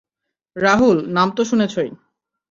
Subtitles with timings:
[0.55, 1.89] রাহুল, নাম তো শুনেছই।